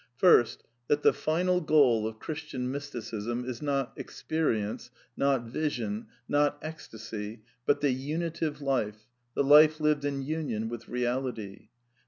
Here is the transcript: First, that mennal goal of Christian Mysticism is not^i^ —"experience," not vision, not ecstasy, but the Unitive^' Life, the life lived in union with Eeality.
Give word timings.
First, 0.15 0.63
that 0.87 1.03
mennal 1.03 1.63
goal 1.63 2.07
of 2.07 2.17
Christian 2.17 2.71
Mysticism 2.71 3.45
is 3.45 3.59
not^i^ 3.59 3.91
—"experience," 3.99 4.89
not 5.15 5.43
vision, 5.43 6.07
not 6.27 6.57
ecstasy, 6.63 7.43
but 7.67 7.81
the 7.81 7.93
Unitive^' 7.93 8.61
Life, 8.61 9.05
the 9.35 9.43
life 9.43 9.79
lived 9.79 10.03
in 10.03 10.23
union 10.23 10.69
with 10.69 10.85
Eeality. 10.85 11.67